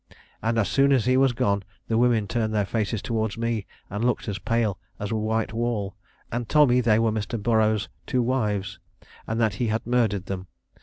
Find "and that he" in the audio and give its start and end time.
9.27-9.67